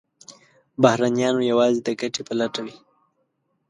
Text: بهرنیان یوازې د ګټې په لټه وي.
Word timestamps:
بهرنیان 0.81 1.35
یوازې 1.51 1.79
د 1.83 1.89
ګټې 1.99 2.21
په 2.27 2.33
لټه 2.39 2.61
وي. 2.65 2.75